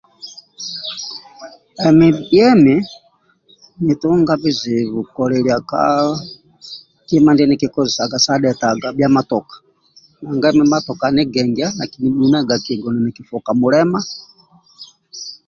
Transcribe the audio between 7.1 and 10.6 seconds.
ndie nikikozesaga ka dhetaga bhia matoka nanga